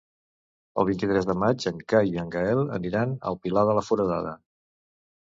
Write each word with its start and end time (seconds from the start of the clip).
El 0.83 0.85
vint-i-tres 0.87 1.27
de 1.31 1.35
maig 1.43 1.65
en 1.71 1.83
Cai 1.93 2.09
i 2.13 2.17
en 2.21 2.31
Gaël 2.37 2.63
aniran 2.79 3.13
al 3.33 3.39
Pilar 3.45 3.65
de 3.71 3.77
la 3.81 3.85
Foradada. 3.91 4.33